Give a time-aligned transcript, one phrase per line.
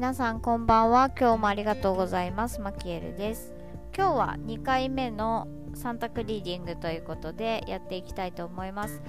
[0.00, 1.10] 皆さんこんばんは。
[1.10, 2.62] 今日もありがとうございます。
[2.62, 3.52] マキエルです。
[3.94, 9.02] 今日は2回目の3択リーディングということでやっていきたいと思います。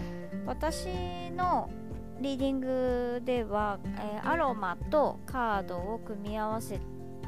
[0.46, 0.88] 私
[1.32, 1.70] の
[2.20, 6.82] リーディングでは、えー、アロマとカードを組み合わせ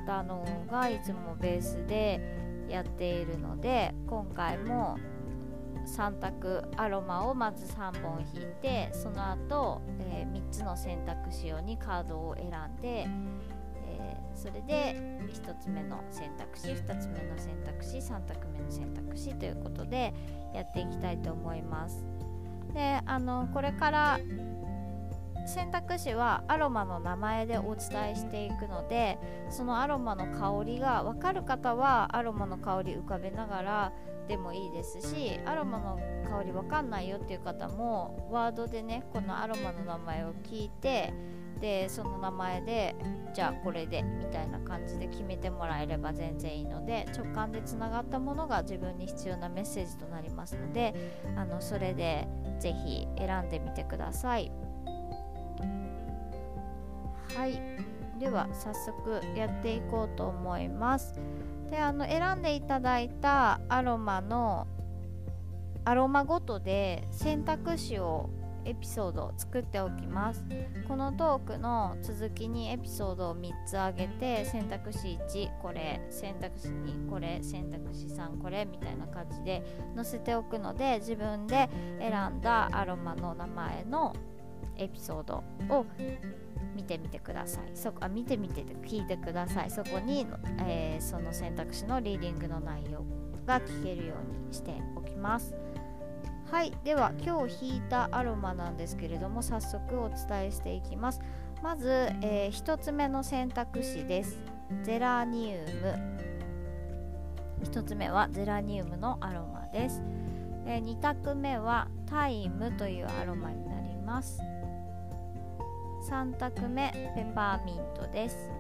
[0.05, 4.98] たのがいつもベースでやっているので今回も
[5.86, 13.08] 3択アロマをまず3本引いてその後、えー、3つの選択肢用にカードを選んで、
[14.36, 14.96] それで
[15.32, 20.14] 1つ目の選択肢2つ目の選択肢3択目の選択肢ということで
[20.54, 22.06] やっていきたいと思います。
[22.73, 24.20] であのこれから
[25.46, 29.18] 選択肢はアロマの名前でお伝えしていくので
[29.50, 33.94] そのアロマの香りが分かる方はアロマの香り浮かべながら
[34.28, 41.14] でもいいですしアロマの香りわかんないよっていう方もワードでねこのアロマの名前を聞いて
[41.63, 42.94] でその名前で
[43.33, 50.94] じゃあこれでみたいな感じで決めてもらえれば全然いいので直感でつながったものが自分に必要なメッセージとなりますので
[51.38, 52.28] あのそれで
[52.59, 54.52] ぜひ選んでみてください。
[57.34, 57.61] はい。
[58.19, 61.17] では早速やっていこうと思います。
[61.72, 64.67] であの選んでいただいたアロマの
[65.86, 68.30] アロマごとで選択肢を
[68.66, 70.44] エピソードを作っておきます。
[70.88, 79.64] このトークの続きにエピソードを3つあげて選択肢1これ選択肢2これ選択肢3これみたいな感じで
[79.95, 81.69] 載せておくので自分で
[82.00, 84.14] 選んだアロマの名前の
[84.78, 85.86] エピソードを
[86.75, 87.72] 見てみてください。
[87.75, 89.72] そこあ見てみて聞いてください。
[89.72, 90.25] そこに、
[90.66, 93.06] えー、その選択肢のリーディングの内容
[93.45, 95.53] が聞けるようにしておきます。
[96.54, 101.20] はいでは今日引いたアロマなんですけれども早速お伝えしていきます。
[101.64, 101.90] まず、
[102.22, 104.38] えー、1つ目の選択肢です。
[104.84, 106.19] ゼラニウム。
[107.63, 110.03] 1つ目はゼラニウムのアロマです、
[110.68, 114.40] えー、2択目はタイムというアロマになります。
[116.08, 118.52] 3択目ペパーミントです。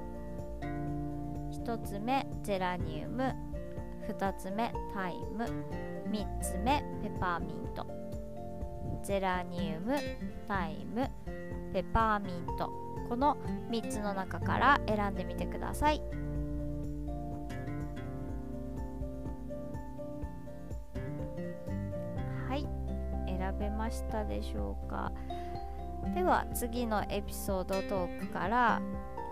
[1.63, 3.35] 1つ目ゼラニウム。
[4.09, 5.92] 2つ目タイム。
[6.09, 7.85] 3つ目ペパーミント。
[9.03, 9.95] ゼラニウム
[10.47, 11.09] タイム。
[11.73, 12.71] ペパーミント。
[13.09, 13.37] この
[13.69, 16.01] 3つの中から選んでみてください。
[22.47, 22.67] はい。
[23.27, 25.11] 選べましたでしょうか。
[26.15, 28.81] では次のエピソードトークから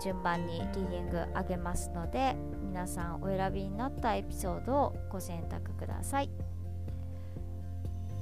[0.02, 6.30] 順番にリーディングあげますので皆さんお選びになったエピソードをご選択ください。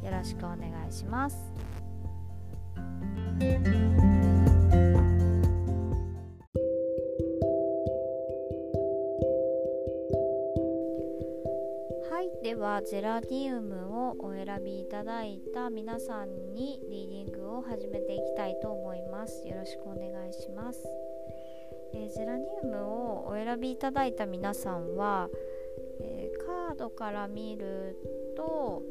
[0.03, 1.37] よろしくお願いします。
[12.11, 19.47] はいではゼラニウムをお選びいただいた皆さんにリーディングを始めていきたいと思います。
[19.49, 20.87] よろしくお願いします、
[21.95, 25.29] えー、ゼラニウムをお選びいただいた皆さんは、
[26.01, 27.97] えー、カードから見る
[28.37, 28.83] と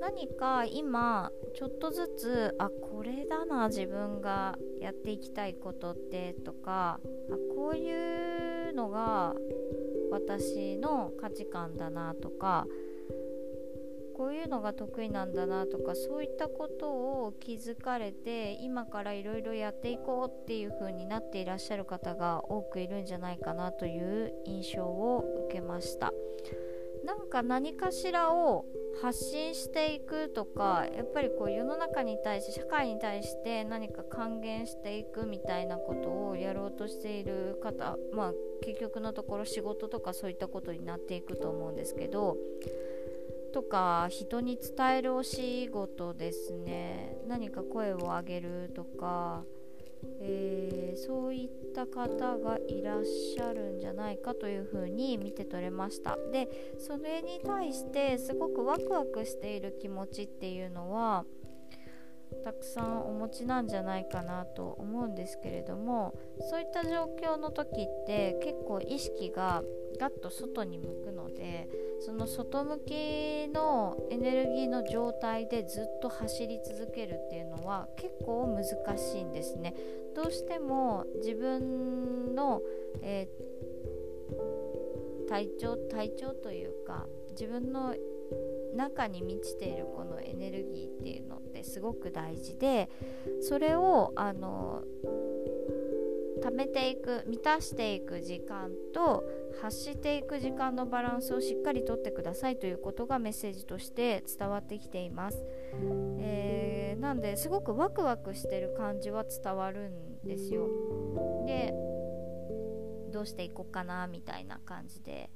[0.00, 6.98] 何か今ちょっとずつあこれだな自分がやっていきたいことってとか
[7.30, 9.34] あこういうのが
[10.10, 12.66] 私の価値観だなとか
[14.16, 26.12] こういうのが得意なんだなとかそういったことを気づかれて今からいろいろやっていこうっていう風になっていらっしゃる方が多くいるんじゃないかなという印象を受けました。
[27.10, 28.66] なんか何かしらを
[29.02, 38.32] 発信していくとかやっぱりこう世の中に対して社会に対して何か還元していくみたいなことをやろうとしている方まあ
[38.64, 42.36] 結局のところ仕事とかそういったことになっていくと思うんですけど
[43.52, 47.16] とか人に伝えるお仕事ですね。
[47.26, 49.42] 何か声を上げるとか、
[50.20, 56.16] えー、そういった方がいらっしゃるんじゃないかというふうに見て取れました。
[56.32, 56.48] で
[56.78, 61.24] それに対してすごくワクワクしている気持ちっていうのは
[62.44, 66.14] たくさんお持ちなんじゃないかなと思うんですけれども
[66.48, 69.62] そういった状況の時って結構意識が
[70.00, 71.68] ガッと外に向くので
[72.00, 78.64] その外向きのエネルギーの状態でずっと走り続けるっていうのは結構難
[78.98, 79.74] しいんですね。
[80.16, 82.62] どうしても自分の、
[83.02, 87.94] えー、体調体調というか自分の
[88.74, 92.88] 中に満ちているこのエネルギーっていうのってすごく大事で
[93.42, 94.82] それをあの
[96.40, 99.24] 貯めていく満たしていく時間と
[99.60, 105.42] 発していく時間のバランスをしっかりとってくださいということがメッセージとして伝わってきています、
[106.18, 110.68] えー、なんですごくワクワクしてる感じは伝わるんですよ。
[111.46, 111.74] で
[113.12, 115.30] どうしていこうかなみたいな感じで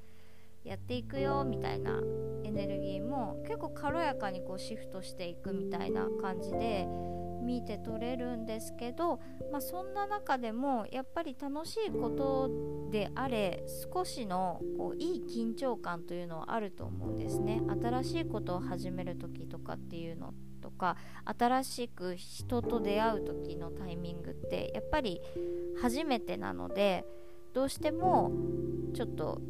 [0.64, 2.00] やっていくよみたいな
[2.44, 6.86] エネルギーも結構軽やかにこうシフトしていくみたいな感じで
[7.44, 9.20] 見て取れるんですけど、
[9.52, 13.62] まあ、そんな中でもやっぱり楽しいことであれ
[13.92, 17.60] 少しのこういい緊張感というのはあると思うんですね。
[17.82, 20.32] 新しいことを始める時とかっていうの
[20.62, 20.96] とか
[21.38, 25.20] 新しく人と出会う時のタイミングってやっぱり
[25.82, 27.04] 初めてなので
[27.52, 28.32] どうしても
[28.94, 29.42] ちょっと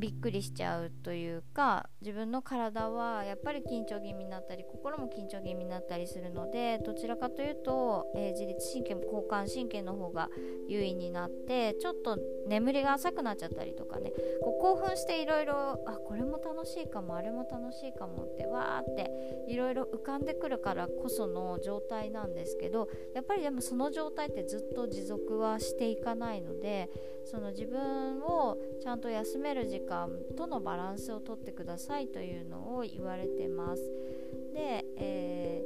[0.00, 10.30] びっくりしちゃうというか自分の体はやっぱり緊張気味になったり心も緊張気味になったりするのでどちらかというと、えー、自律神経も交感神経の方が
[10.68, 12.18] 優位になってちょっと
[12.48, 14.12] 眠りが浅くなっちゃったりとかね。
[14.42, 19.10] こう興奮していろいろあこれも楽しいかもあれも楽しいかもってわーって
[19.48, 26.88] いろいろ浮かんでくるからこその状態なんですけどやっぱりでもその状態ってずっと持続はしていかないので
[27.24, 29.89] その自分をちゃんと休める時間
[30.36, 33.82] とのバランスをとってくださいというのを言われてます。
[34.54, 35.64] で、え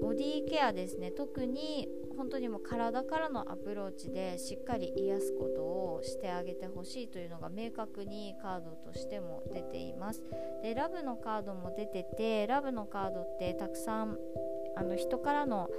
[0.00, 1.10] ー、ボディケアですね。
[1.10, 10.22] 特に本当にもう体からのアプローチでしっかり癒すことをしてあげてほしいというのが明確にカードとしても出ています。
[10.62, 14.18] でラブのカードも出ててラブのカードってたくさん
[14.76, 15.70] あの人からの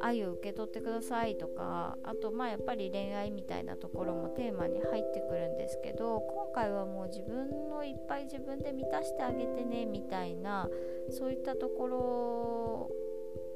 [0.00, 10.68] 愛を受け取ってくださいとかあとまあやっぱり恋愛みたいなところもテーマに入ってくるんですけど今回はもう自分のいっぱい自分で満たしてあげてねみたいな
[11.10, 12.90] そういったところ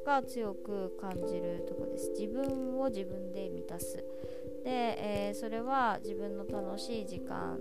[0.04, 2.10] が強く感じるとこです。
[2.18, 3.96] 自分を自分で満たす。
[4.64, 7.58] で、えー、それは自分の楽しい時間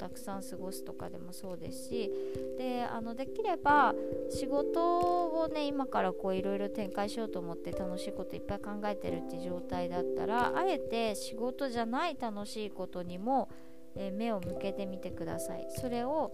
[0.00, 2.10] たくさん過ごすとかでもそうですし
[2.56, 3.94] であのできれば
[4.30, 13.50] 仕事をね今からこういろいろ展開しようと思って楽しいこといっぱい考えてるって状態だったらあえて仕事じゃない楽しいことにも、
[13.94, 15.66] え、目を向けてみてください。
[15.68, 16.32] それを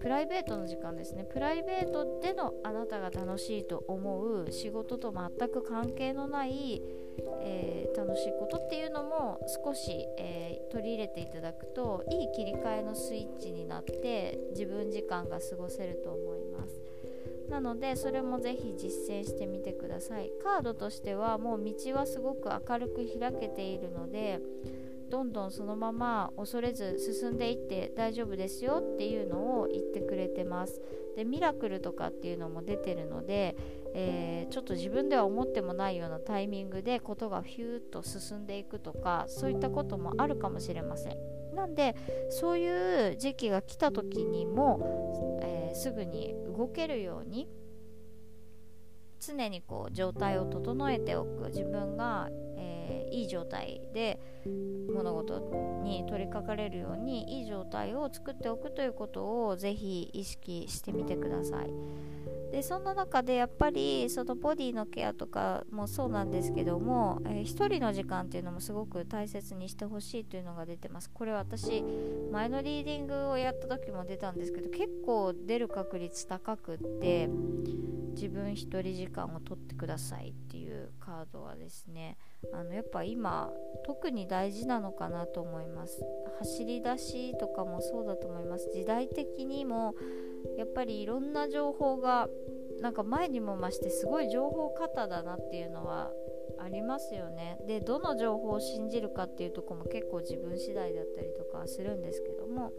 [0.00, 1.24] プライベートの時間ですね。
[1.24, 6.82] プライベートでのあなたが楽しいと思う仕事と全く関係のない、
[7.42, 16.80] えー、楽しいことっていうのも少し、えー、取り入れていただくといい切り替えのスイッチになって自分時間が過ごせると思います。
[17.48, 20.30] なのでそれもぜひ実践してみてください。
[20.42, 24.38] カードとしてはもう道はすごく明るく開けているので
[25.10, 30.80] どんどんそのまま恐れず進んでいって大丈夫ですよっていうのを言ってくれてます。
[31.16, 33.56] でミラクルとかっていうのも出てるので、
[33.92, 41.16] えー、ちょっと自分では思ってもないようなタイミングでことがヒューッと進んでいくとかそういったこともあるかもしれません。
[41.54, 41.96] なんで
[42.28, 47.48] そういう時期が来た時にも、えー、すぐに動けるように
[49.20, 51.48] 常にこう状態を整えておく。
[51.48, 54.18] 自分が、えー、いい状態で
[55.00, 61.70] 物事に取り掛かれるようにいい状態を作っておくということをぜひ意識してみてください。
[62.52, 71.84] でそんな中でやっぱりそのボディのケアとかもそうなんですけども、えー、1人の時間っていうのもすごく大切にしてほしいというのが出てますこれ私
[72.32, 77.28] 前のリーディングをやった時も出たんですけど結構出る確率高くって
[78.14, 82.18] 自分1人時間を取ってくださいっていうカードはですね
[82.52, 83.52] あのやっぱ今
[83.84, 86.02] 特に大事なのかなと思います。
[86.38, 88.70] 走り出しとかもそうだと思います。
[88.72, 89.94] 時代的にも
[90.56, 92.28] やっぱりいろんな情報が
[92.80, 96.10] なんか前にも増してすごい情報過多だなっていうのは
[96.58, 97.58] ありますよね。
[97.66, 102.72] でどの情報を信じるかっていうとこも結構自分次第だったりとかするんですけども。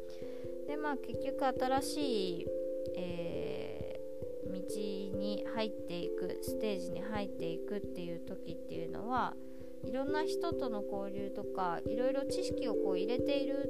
[0.68, 2.48] でまあ結局新しい、
[2.96, 9.36] えー、道に入っていくステージに入っていくっていう時っていうのは
[9.84, 13.70] いろんな人との交流とかいろいろ知識をこう入れている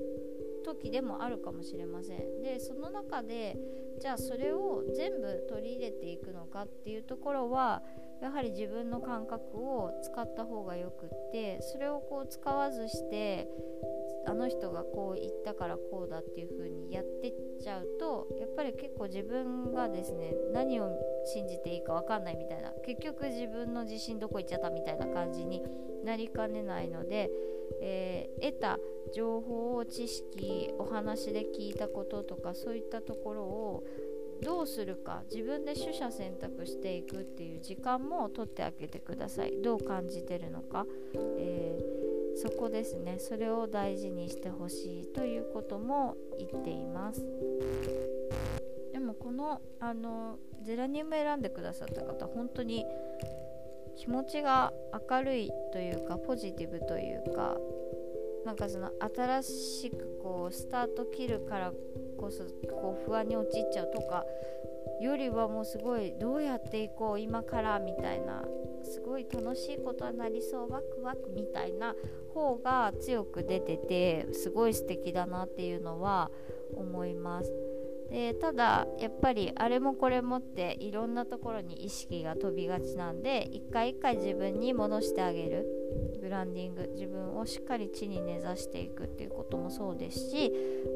[0.63, 2.41] 時でもあるかもしれません。
[2.41, 3.57] でその中で
[3.99, 7.81] じゃあそれを全部取り入れていくのかっていうところは
[8.21, 13.47] やはり自分の感覚を使った方がよくってそれをこう使わずして
[14.27, 20.91] あの人がこう言ったからこうだっていう風にやってっちゃうとやっぱり結構自分がですね何を
[21.33, 25.63] 信じていいか分かんないみたいな結局自分の自信どこ行っちゃったみたいな感じに
[26.03, 27.31] なりかねないので、
[27.81, 28.79] えー、得た
[29.13, 33.83] 情報を知識お話で聞いたこととかそういったところを
[34.41, 39.61] どうするか自分で取捨選択していくっていう時間も取ってあげてください。
[39.61, 40.85] どう感じてるのか、
[41.37, 43.17] えー、そこですね。
[43.19, 47.23] それを大事にしてほしいということも言っています。
[48.91, 52.85] でもこのあのゼラニウム選んでくださった方本当に
[53.97, 54.73] 気持ちが
[55.09, 57.57] 明るいというかポジティブというか
[58.45, 61.71] なんかその新しくこうスタート切るから
[62.21, 64.23] こそこう不安に陥っちゃうとか
[65.01, 68.45] よりはもうすごいどうやっていこう今からみたいな
[68.83, 71.95] すごい楽しいことになりそうワクワクみたいな
[72.33, 76.29] 方が強く出ててすごい素敵だなっていうのは
[76.75, 77.51] 思います。
[78.11, 85.65] でただやっぱりあれもこれもっていろんなところに意識が飛びがちなんで一回一回自分に戻してあげる
[86.21, 90.51] ブランディング自分をしっかり地に根ざしていくっていうこともそうですし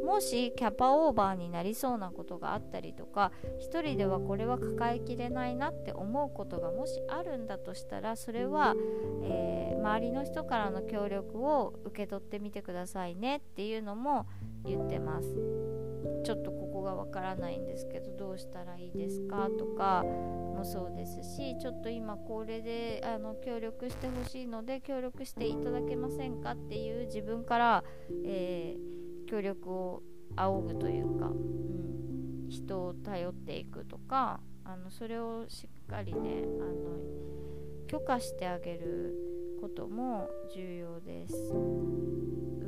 [0.06, 3.32] もしキャパオーバーになりそうなことがあったりとか
[3.72, 8.76] 1人ではこれは抱えきれないなって思うことがもしあるんだとしたらそれは、
[9.24, 14.28] えー、周りの人からの協力を受け取ってみてくださいねっていうのも
[14.66, 15.76] 言ってます。
[16.24, 16.52] ちょっと
[16.86, 27.84] がわからないんですけどどうしたらいいですかとかもそうですしちょっと今これであの協力してほしいので協力していただけませんかっていう自分から、
[28.26, 30.04] えー、協力を
[30.38, 39.14] 仰ぐというか、うん、人を頼っていくとかあのそれをしっかりねあの許可してあげる
[39.62, 41.36] ことも重要です。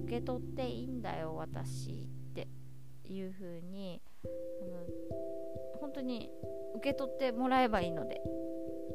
[0.07, 2.47] 受け取っていいんだよ私って
[3.03, 4.01] いう風に
[4.61, 6.31] あの本当に
[6.75, 8.21] 受け取ってもらえばいいので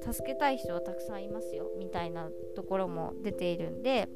[0.03, 4.09] 助けたい人はたくさんいますよみたいなところも出ているんで、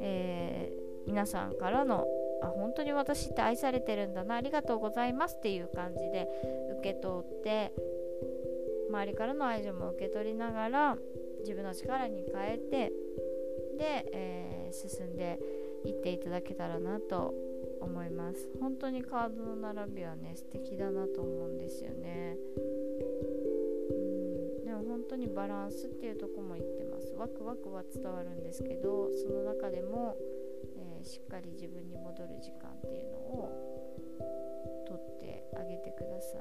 [0.00, 2.06] えー、皆さんからの
[2.42, 6.28] あ本当に私って愛されてるんだなありがとうございますっていう感じで
[6.80, 7.72] 受け取って
[8.90, 10.96] 周りからの愛情も受け取りながら
[11.40, 12.92] 自分の力に変えて
[13.78, 15.38] で、えー、進んで
[15.84, 17.34] いっていただけたらなと
[17.80, 18.48] 思います。
[18.60, 22.36] 本当にカードの並びはね素敵だなと思うんですよね。
[23.90, 23.94] う
[24.62, 24.64] ん。
[24.64, 27.12] でも本当にバランスっていうとこも言ってます。
[27.16, 30.16] ワクワクは伝わるんですけどその中でも、
[30.76, 33.50] えー、しっかり自分に戻る時間っていうのを
[34.86, 36.40] とってあげてください、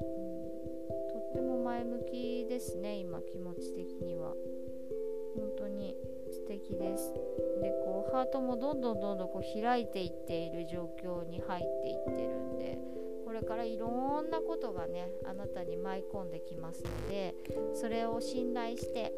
[0.00, 4.34] うん、とっても前向きですね今気持ち的には。
[5.34, 5.96] 本当に
[6.44, 7.14] 素敵です
[7.62, 12.78] でこうハートもどんどんどんどんこう開いていっている状況に入っていってるんで
[13.24, 17.34] これからいろんなことがねあなたに舞い込んできますので
[17.74, 19.14] それを信頼して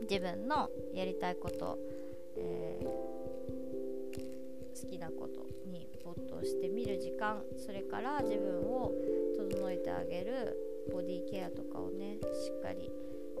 [0.00, 1.78] 自分のやりたいこと、
[2.36, 2.86] えー、
[4.82, 8.92] 好きなことに没頭してみる時間それから自分を
[9.36, 10.58] 整えてあげる
[10.92, 12.90] ボディケアとかをねしっかり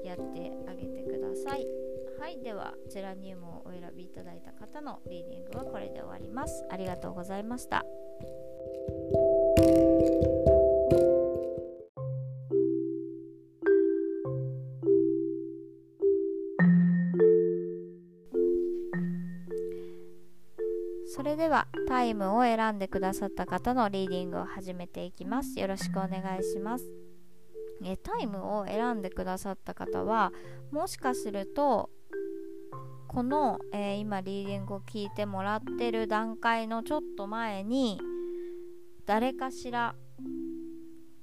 [0.04, 1.81] やってあげてください。
[2.22, 6.64] はいではゼラニウムをお選びいただいた方のリーディングはこれで終わります。
[6.70, 7.84] ありがとうございました。
[21.08, 25.58] それではタイムを選んでくださった方のリーディングを始めていきます。
[25.58, 26.84] よろしくお願いします。
[27.84, 30.32] えタイムを選んでくださった方は
[30.70, 31.90] もしかすると
[33.14, 38.00] この、えー、今リーディングを聞いてもらってる段階のちょっと前に
[39.04, 39.94] 誰かしら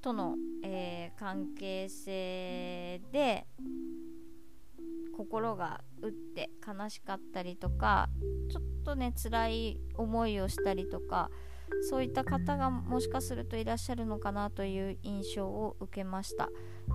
[0.01, 3.47] との、えー、関係性で
[5.17, 8.07] 心が打って悲しかったりとか
[8.51, 11.31] ちょっとね辛い思いをしたりとか
[11.89, 16.49] そういった方がもしかするといらっしゃるのかなという印象を受けました、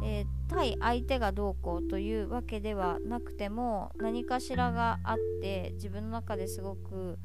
[0.04, 7.18] えー、対相手がどうこうというわけではなくても何かしらがあって自分の中ですごく、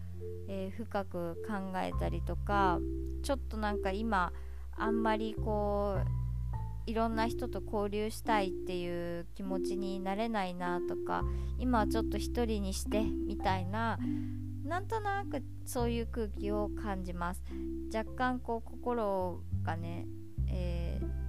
[0.48, 2.80] えー、深く考えたりとか
[3.24, 4.34] ちょっとなんか今
[4.76, 11.24] あんまりこういろんな人と交流したいっていう気持ちになれないなとか
[11.60, 14.00] 今はちょっと一人にしてみたいな
[14.66, 17.44] なんとなくそういう空気を感じます。
[17.94, 20.08] 若干こう心がね、
[20.48, 21.29] えー、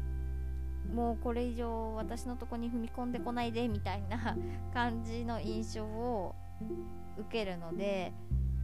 [0.95, 4.37] もうこれ以上私のとこに踏み込んでこないでみたいな
[4.75, 6.35] 感じの印象を
[7.19, 8.13] 受けるので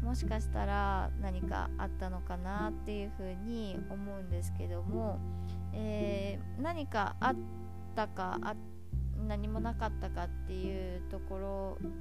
[0.03, 5.19] もしかしたら何かあったのかなっていうふうに思うんですけども、
[5.73, 7.37] えー、何かあっ
[7.95, 8.55] たかあ
[9.27, 11.39] 何もなかったかっていうとこ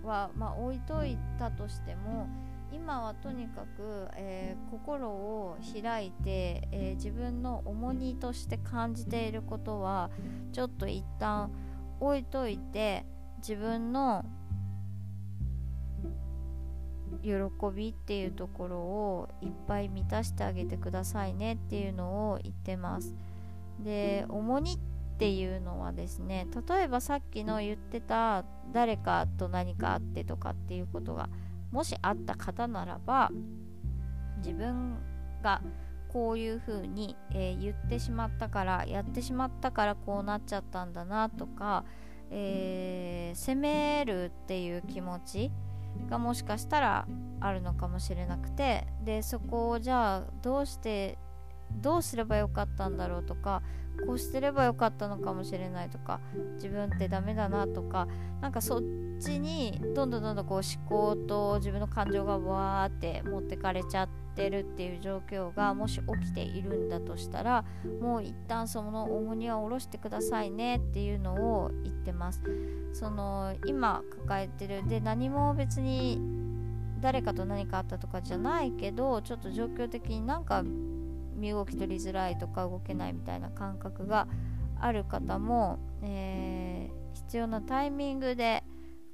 [0.04, 2.28] ろは、まあ、置いといたとしても
[2.76, 10.12] 今はとにかく、えー、心を開いて、えー、自分の重荷として感じていることは
[10.52, 11.52] ちょっと一旦
[12.02, 13.06] 置いといて
[13.38, 14.26] 自分の
[17.24, 17.32] 喜
[17.74, 23.16] びっていうところをいっぱい満たしてあげてくださいねっていうのを言ってます。
[23.80, 24.78] で重荷っ
[25.18, 31.30] ていうのはですね例えばさっきの言ってた誰かと何かあってとかっていうことが
[31.72, 33.32] もしあった方ならば
[34.38, 34.98] 自分
[35.42, 35.62] が
[36.08, 41.84] こういうふうに、えー、言ってしまったからやってしまったからこうなっちゃったんだなとか、
[42.32, 45.52] えー、責めるっていう気持ち
[46.10, 47.08] がもしかしたら
[47.42, 51.18] あるのかもしれなくてでそこをじゃあどうして
[51.72, 53.62] どうすればよかったんだろうとか
[54.06, 56.20] こうしてればよかったのかもしれないとか
[56.56, 58.08] 自分ってダメだなとか
[58.42, 58.82] なんかそっ
[59.20, 67.66] ちにどんどんどんどんこう思考と自分の感情がわーって持ってかれちゃってるっていう状況がもし起きているんだとしたら
[68.02, 72.42] もう一旦その重荷は下ろしてくださいねっていうのを言ってます。
[72.94, 76.20] その今抱えてるで何も別に
[77.02, 80.64] 誰かと何かあったとかじゃないけどちょっと状況的になんか
[81.36, 84.28] 身動き取りづらいとか動けないみたいな感覚が
[84.80, 88.64] ある方も、えー、必要なタイミングで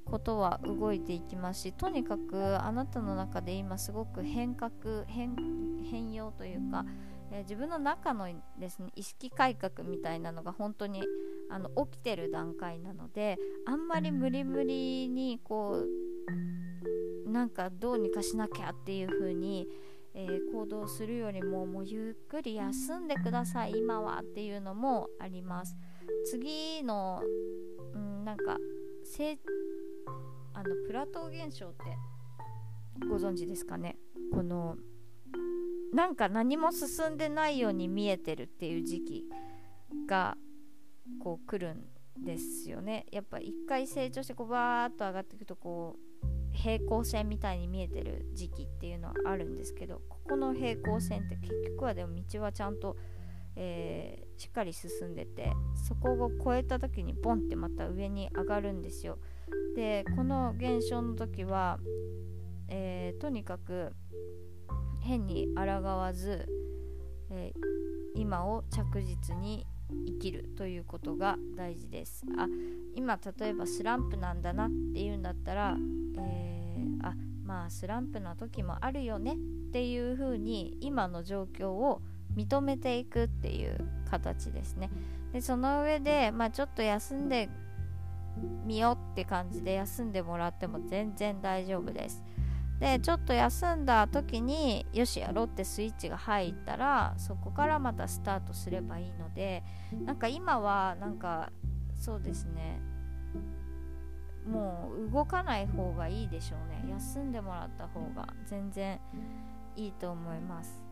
[0.04, 4.72] ことは動いていきますしとにかくあなたの中で今すごく変革
[5.06, 6.84] 変容というか、
[7.30, 11.02] えー、自分の中のですね意識改革みたいなのが本当に
[11.50, 15.84] あの起きてる段階なのであんまり無理無理にこ
[17.26, 19.66] うなんかどうにかしなきゃっていう風に
[20.14, 23.78] えー、行動するよりももうゆっくり休んでください。
[23.78, 25.74] 今はっていうのもあります。
[26.30, 27.22] 次の、
[27.94, 28.58] うん、なんか
[30.54, 31.84] あのプラトー現象って
[33.08, 33.96] ご存知ですかね？
[34.32, 34.76] この
[35.92, 39.24] なんか何も進んでないように見えてるっていう時期
[40.06, 40.36] が
[41.22, 41.84] こう来るん
[42.24, 43.06] ですよね。
[43.10, 46.00] やっぱ一回成長してこうバーッと上がっていくとこう
[46.52, 52.96] 平行線みたいに見えてる時期っていうのはあるんですけどここの平行線って結局はでも道はちゃんと、
[53.56, 59.18] えー、しっかり進んでてそこを越えた時にボンってまた上に上がるんですよ。
[59.74, 61.78] でこの現象の時は、
[62.68, 63.94] えー、とにかく
[65.00, 66.46] 変に抗わず、
[67.30, 69.66] えー、今を着実に
[70.06, 72.24] 生きるということが大事です。
[72.38, 72.46] あ
[72.94, 75.76] 今例えばスランプなんだなっていうんだったら、
[76.18, 82.02] えー、あまあスランプの時もあるよねっていう風に今の状況を
[82.36, 83.78] 認めていくっていう
[84.10, 84.90] 形ですね。
[85.32, 87.48] でその上で、まあ、ちょっと休んで
[88.64, 92.22] みようって感じで休んでもらっても全然大丈夫です。
[92.80, 99.62] でちょっと休んだ時によしやろうってスイッチが入ったらそこからまたスタートすればいいので
[100.04, 101.52] なんか今はなんか
[101.94, 102.80] そうですね。
[104.44, 106.90] もう動かない方がいいでしょうね。
[106.90, 108.98] 休んでもらった方が全然
[109.76, 110.82] いいと思います。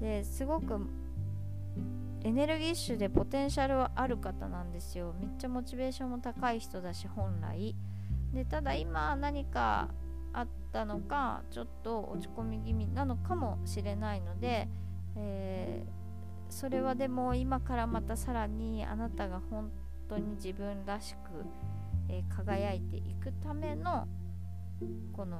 [0.00, 0.80] ですごく
[2.22, 5.14] エネルギッシュでポテンシャルはある方なんですよ。
[5.20, 7.76] めっちゃモチベーションも高い人だし本来。
[8.32, 9.88] でただ今何か
[10.32, 14.68] あったのかちょっと落ち込み気味なのかもしれないので、
[15.16, 19.70] えー、それはでも今からまたさらにあなたが本
[20.08, 21.18] 当に自分らしく、
[22.08, 24.06] えー、輝いていくための
[25.12, 25.38] この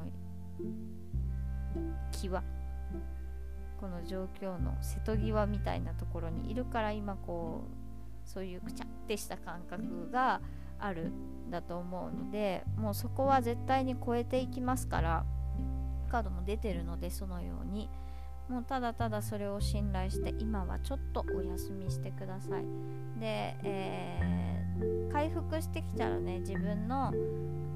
[2.13, 2.43] 際
[3.81, 10.41] この状況の瀬戸際みたいなところにいるから今こうそういうくちゃってした感覚が
[10.81, 11.13] ある
[11.51, 15.25] だと思うのでもうそこは絶対に超えていきますから
[16.11, 17.89] カードも出てるのでそのように。
[18.51, 22.65] もうただただそれを信頼して今はちょっとお休みしてください。
[23.21, 27.13] で、えー、回復してきたらね自分の、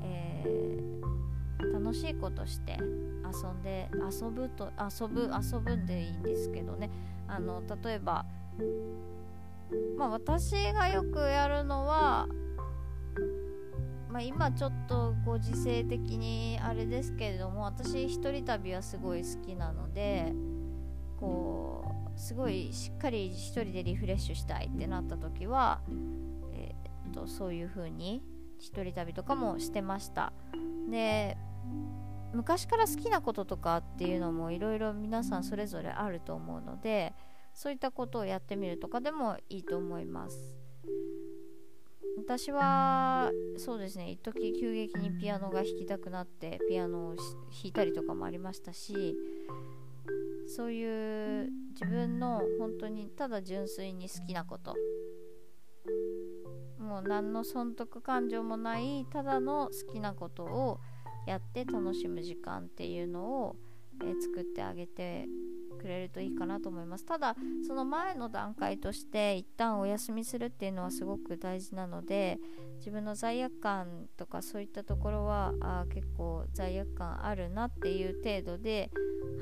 [0.02, 6.90] えー、楽しいことして遊んで遊ぶと遊ぶ遊ぶんでいいんですけどね。
[7.28, 8.26] あの例えば
[9.96, 12.26] まあ私がよくやるのは
[14.14, 20.32] まあ、今ちょっとご時世的にあれですけれども私一人旅はすごい好きなので
[21.18, 21.84] こ
[22.16, 25.80] うすごいしっかり一人でリフレッシュしたいってなった時は、
[26.52, 28.22] えー、っとそういう風に
[28.60, 30.32] 一人旅とかもしてました。
[30.90, 31.36] で
[32.32, 37.14] 昔から好きなこととかっていうのもいろいろ皆さんそれぞれあると思うので
[37.52, 40.63] そういったことをやってみるとかでもいいと思います。
[42.26, 47.26] 私はそうですね一時急激にピアノが弾きたくなってピアノを弾
[47.64, 49.14] いたりとかもありましたし
[50.46, 54.74] そういう自分の本当にただ純粋に好きなこと。
[56.78, 60.80] もう何の損得感情もないただの好きなことを
[61.26, 63.56] やって楽しむ時間っていうのを、
[64.02, 65.26] えー、作ってあげて
[65.84, 67.04] くれるといいかなと思います。
[67.04, 72.38] ただその前の段階として一旦お休みするっていうのはすごく大事なので
[72.78, 78.90] 自分の罪悪感とかそういったところはあ結構罪悪感あるなっていう程度で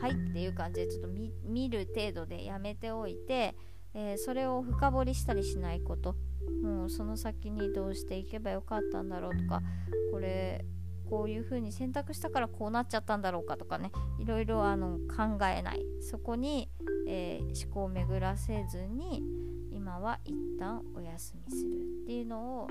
[0.01, 1.09] はいっていう感じでちょっと
[1.45, 3.55] 見る程度でやめておいて、
[3.95, 6.17] えー、それを深掘りしたりしないこと。
[6.65, 9.63] もうその先にどうしていけばよかったんだろうとか
[10.11, 10.65] これ
[11.13, 15.85] こういう風に選択したからこうなっちゃったんだろうかとかねいろいろあの考えない。
[16.01, 16.71] そこに、
[17.07, 19.23] えー、思考を巡らせずに
[19.71, 22.69] 今は一旦お休みするっていうのを、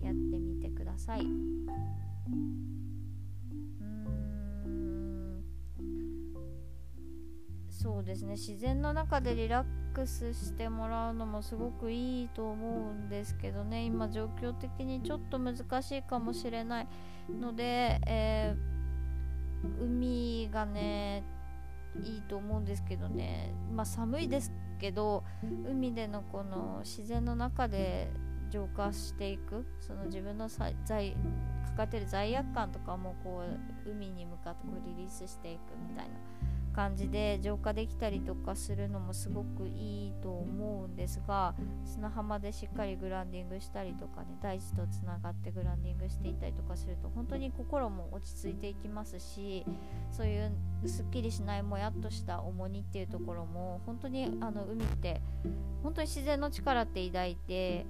[0.00, 1.22] えー、やってみてください。
[7.70, 8.32] そうですね。
[8.32, 13.84] 自然の中でリラックスしてもらうのもすごくいいと思うんですけどね。
[13.84, 16.88] 今状況的にちょっと難しいかもしれない
[17.28, 21.24] ので、えー、海がね
[22.04, 23.52] いいと思うんですけどね。
[23.72, 25.24] まあ寒いですけど
[25.68, 28.08] 海でのこの自然の中で
[28.50, 33.42] 浄化していくその自分の罪かかってる罪悪感とかもこ
[33.84, 36.14] う海に向かってこうリリースしていくみたいな
[36.78, 49.66] 感じで浄化できたりとかするのもすごくいいと思うんですが砂浜でしっかりグランディングしたりとかね大地とつながってグランディングしていたりとかすると本当に心も落ち着いていきますし
[50.12, 50.52] そういう
[50.86, 55.20] すっきりしないもやっとした重荷っていうところも本当にあの海って
[55.82, 57.86] 本当に自然の力って抱いて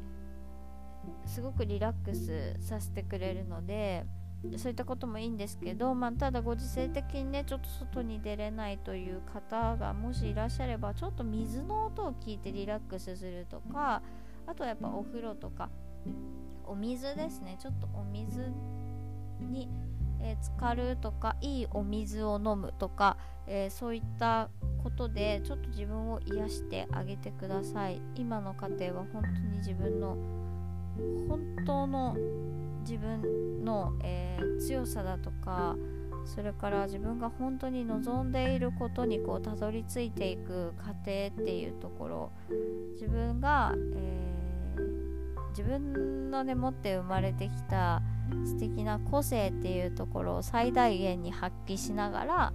[1.26, 4.06] すごくリラックスさせてくれるので
[4.56, 14.00] そういったこともいいんですけど、まあ、ただご時世的にねちょっと外に出れないという方がもしいらっしゃればちょっと水の音を聞いてリラックスするとか
[14.46, 15.68] あとはやっぱお風呂とか
[16.64, 17.56] お水ですね。
[17.58, 18.52] ちょっとお水
[19.40, 19.68] に、
[20.20, 24.50] えー、浸かるとかいいお水を飲むとか、えー、そういった
[24.82, 28.00] ことでちょっと自分を癒してあげてください。
[28.14, 30.16] 今の家庭は本当に自分の
[31.28, 32.16] 本当の
[32.88, 35.76] 自分の、えー、強さだとか
[36.24, 40.94] それから自分が本当に望んでいることにこうたどり着いていく過程っ
[41.44, 42.32] ていうところ
[42.94, 48.00] 自分が、えー、自分のね持って生まれてきた
[48.46, 52.52] 素敵な個性っていうところを最大限に発揮しながら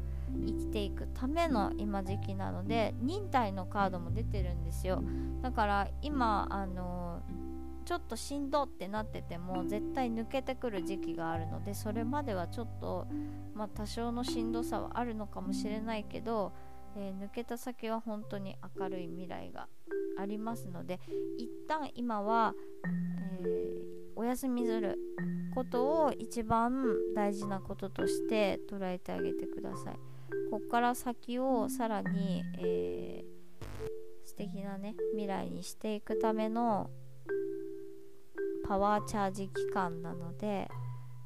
[0.47, 5.03] 生きていくための今時期なので忍耐のカードも出てるんですよ。
[5.43, 7.42] だから今あのー
[7.83, 13.07] ちょっとしんどってなってても絶対抜けてくる時期があるのでそれまではちょっと、
[13.53, 16.53] まあ、多少のしんどさはあるのかもしれないけど、
[16.95, 19.67] えー、抜けた先は本当に明るい未来が
[20.17, 20.99] ありますので
[21.37, 22.53] 一旦今は、
[22.85, 23.49] えー、
[24.15, 24.97] お休みする
[25.53, 29.99] ことを一番大事なこととして捉えてあげてください。
[30.49, 36.89] こっから先をさらに、えー、素敵なね未来にしていくための
[38.65, 40.69] パワーチャージ期間なので、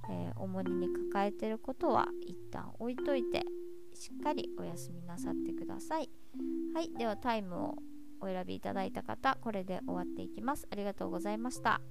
[0.09, 3.43] えー、重荷に抱えてることは一旦置いといて
[3.93, 6.09] しっかりお休みなさってください。
[6.73, 7.75] はいではタイムを
[8.19, 10.67] お選びいただいた方これで終わっていきます。
[10.71, 11.81] ありがとうございました。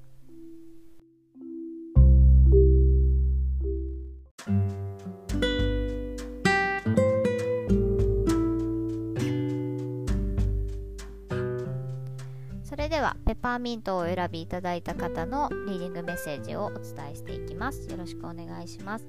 [13.26, 17.90] ペパーミントをお選びいただいた方のリーディングメッセージをお伝えしていきます。
[17.90, 19.08] よろしくお願いします、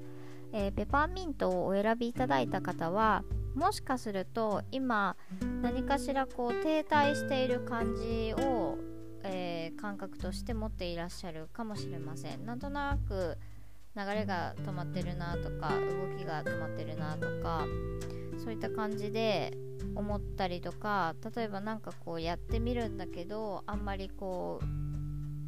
[0.52, 3.22] えー、ペパーミントをお選びいただいた方は
[3.54, 5.16] もしかすると今
[5.62, 8.76] 何かしらこう停滞している感じを、
[9.22, 12.44] えー、感覚として持っていらっしゃるかもしれません。
[12.44, 13.38] なんとなく
[13.98, 17.66] 流れが止まってるなとか動きが止まってるなとか
[18.38, 19.58] そういった感じで
[19.96, 24.60] 思ったりとか例えば何かこうやってみるんだけどあんまりこ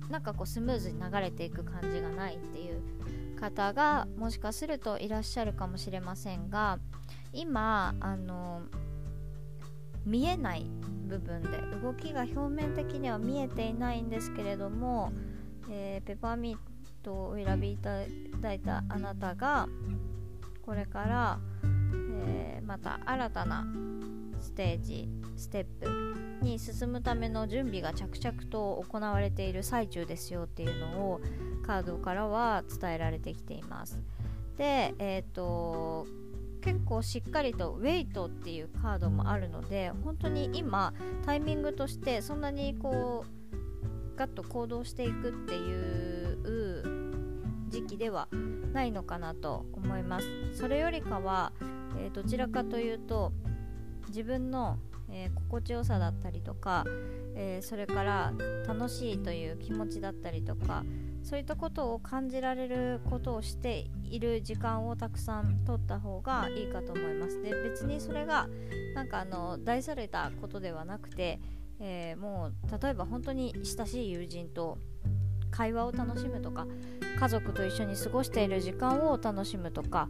[0.09, 2.83] うなんかこうスムーズに流れていく感じがないっていう
[3.39, 6.81] 方がもしかするといらっしゃるかもしれませんが
[7.33, 8.63] 今あの
[10.05, 10.67] 見えない
[11.07, 11.49] 部分で
[11.83, 15.13] 動きが表面的には見えていないんですけれども、
[15.71, 16.59] えー、ペパーミン
[17.03, 18.05] トをお選びいた
[18.41, 19.69] だいたあなたが
[20.63, 21.39] これから、
[22.27, 23.67] えー、また新たな
[24.41, 31.21] ステージステップに進むための準備が着々と行われている最中ですよっていうのを
[31.67, 34.03] カードからは伝えられてきています。
[34.57, 36.07] でえっ、ー、と
[36.61, 40.93] 結構しっかりとウェイトっていうカードもあるので本当に今
[41.25, 46.10] タイミングとしてそんなにこうガッと行動していくっていう
[47.97, 48.29] では
[48.73, 50.27] ないのかなと思います。
[50.55, 51.53] それよりかは、
[51.99, 53.33] えー、どちらかというと
[54.09, 56.85] 自分の、えー、心地よさだったりとか、
[57.35, 58.33] えー、それから
[58.67, 60.85] 楽しいという気持ちだったりとか
[61.23, 67.43] そういったことを感じられることをしている時間をたくさん取った方がいいかと思います。
[67.43, 68.49] で別にそれが
[68.95, 71.41] なんかあの大されたことではなくて、
[71.79, 74.79] えー、もう例えば本当に親しい友人と
[75.51, 76.67] 会話を楽しむとか
[77.19, 80.09] 家族と一緒に過ごしている時間を楽しむとか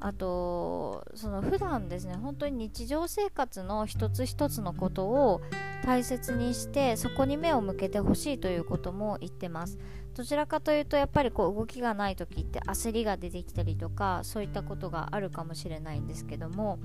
[0.00, 5.42] あとその普段ですね本当に日常生活の一つ一つのことを
[5.84, 9.78] 大切にしてそこに目を向けてほしいということも言ってます。
[10.14, 16.78] どちらかというとやっぱりこう動きがない時って焦りが出てきたりとかそういったことがあるかもしれないんですけども、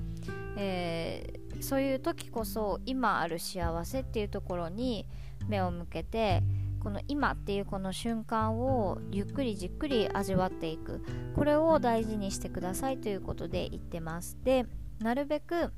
[0.56, 5.06] えー、そういう時こそ今ある幸せっていうところに
[5.48, 6.42] 目を向けて
[6.80, 11.04] この今っていうこの瞬間をゆっくりじっくり味わっていく。
[11.34, 14.36] これを大事にしてくださいということで言ってます。
[14.44, 14.66] で
[15.00, 15.72] なるべく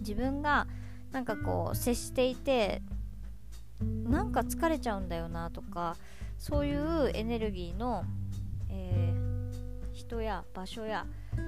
[0.00, 0.66] 自分が
[1.12, 2.82] なんかこう接していて
[3.82, 5.96] なんか疲れちゃうんだよなとか
[6.36, 8.04] そういうエネルギーの、
[8.70, 11.06] えー、人や場所や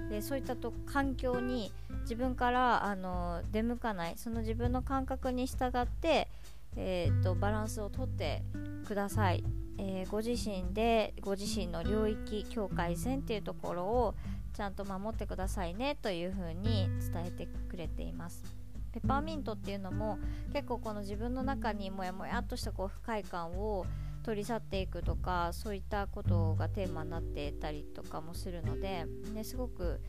[0.08, 6.28] でそういったと環境に自分からあの出向かないその自分の感覚に従って、
[6.76, 8.42] えーと、バランスをとって
[8.86, 9.44] ください、
[9.78, 14.14] えー、ご自身でご自身の領域境界線っていうところを
[14.52, 18.42] ちゃんと守ってくださいねというふうに伝えてくれています。
[18.92, 20.18] ペパーミントっていうのも
[20.52, 23.86] 結構この自分の中にもやもやっとしたこう不快感を
[24.22, 30.00] 取り去っていくとかそういったことがテーマになってたりとかもするので、ね、すごく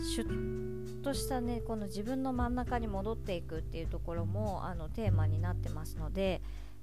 [0.00, 6.40] シュッとしたねこの自分の真ん中に戻っていくっていうところもあのテーマになってますので、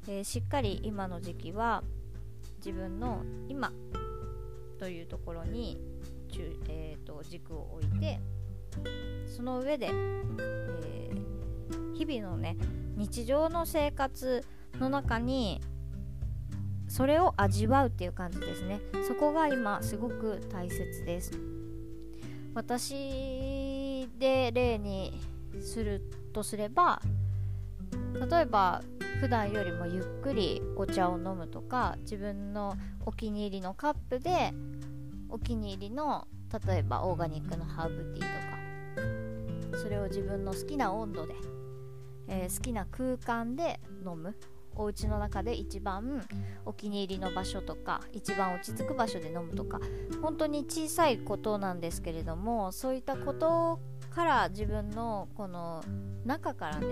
[0.08, 1.84] えー、しっかり今の時期は
[2.58, 3.72] 自分の今
[4.78, 5.80] というところに、
[6.68, 8.20] えーと、軸を置いて
[9.28, 12.58] その上で、えー、日々のね
[12.96, 14.46] 日常の生活
[14.80, 15.62] の中に
[16.88, 18.82] それを味わうっていう感じですね。
[19.08, 21.59] そこが今すごく大切です。
[22.60, 25.18] 私で例に
[25.62, 26.02] する
[26.34, 27.02] とすれば
[28.30, 28.82] 例えば
[29.22, 34.52] 普段よりもゆっくりお茶を飲むとか自分のお気に入りのカップで
[35.30, 36.28] お気に入りの
[36.68, 41.36] 例えばオーガニックのハーブティーとかそれを自分の好きな温度で、
[42.28, 44.36] えー、好きな空間で飲む。
[44.80, 46.26] お家の中で一番
[46.66, 49.82] お気に入りの場所とか一番落ち着く場所で飲むとか
[50.22, 55.84] 本当に小さいことなんですけれどもそういったことから自分のこの
[56.26, 56.88] 中からね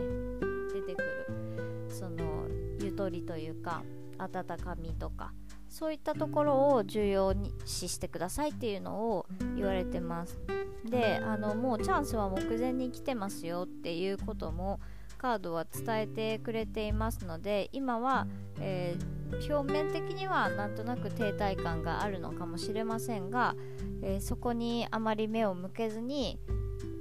[0.73, 2.45] 出てくるその
[2.81, 3.83] ゆとりというか
[4.17, 5.31] 温かみとか
[5.69, 10.37] そういったところを重要に視してくださいっていうのを言われてます。
[10.85, 14.79] であのもうチャンスは目前に来てますよっていうことも
[15.17, 18.27] カードは伝えてくれていますので今は、
[18.59, 23.55] えー、表面的にはなんとなく停滞感があるのかもしれませんが、
[24.01, 26.39] えー、そこにあまり目を向けずに、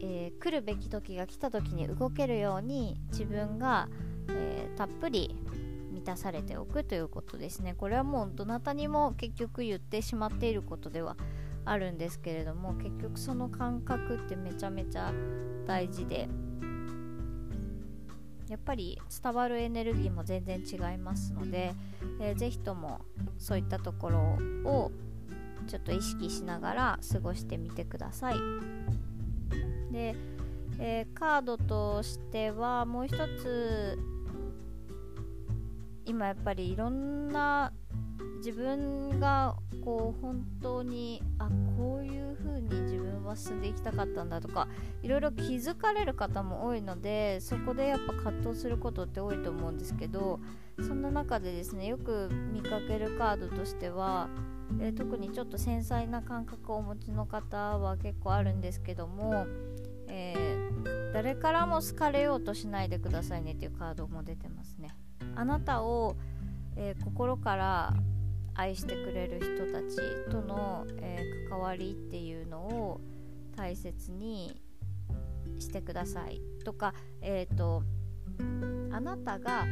[0.01, 3.89] えー、来るべき時が来た時に動けるように自分が、
[4.29, 5.37] えたっぷり
[5.93, 7.75] 満たされておくということですね。
[7.75, 11.17] これはもうどなたにも結局言ってしまっていることでは
[11.65, 15.13] あるんですけれども結局その感覚ってめちゃめちゃ
[15.67, 16.29] 大事で
[18.49, 21.73] やっぱり伝わるエネルギーも全然違いますので、
[22.21, 23.01] えー、ぜひとも
[23.39, 24.19] そういったところ
[24.65, 24.93] を
[25.67, 28.37] ちょっと意識しながら過ごしてみてください。
[29.91, 30.15] で、
[30.79, 33.99] えー、カードとしてはもう一つ
[36.05, 37.73] 今やっぱりいろんな
[38.39, 44.69] 自分がこう本当にあこういう風に自分は進んでいきたかったんだとか
[45.03, 50.41] いろいろ気づかれる方も多いのでそこでやっぱ葛藤することって多いと思うんですけど
[50.81, 54.29] そんな中でですねよく見かけるカードとしては、
[54.81, 59.47] えー、特にちょっと繊細な感覚をお持ちの方は結構あるんですけども、
[60.09, 64.91] えー、誰からも好かれようとしないでくださいねっていうカードも出てますね。
[65.35, 66.17] あなたを、
[66.77, 67.95] えー、心から
[68.55, 69.97] 愛してくれる人たち
[70.31, 73.01] との、えー、関わりっていうのを
[73.57, 74.61] 大切に
[75.59, 76.41] してください。
[76.65, 77.83] とかえっ、ー、と
[78.93, 79.67] あなたがあ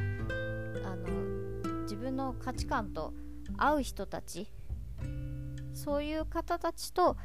[0.97, 3.14] の自分の価値観と
[3.57, 4.51] 合う人たち
[5.73, 7.17] そういう方たちと、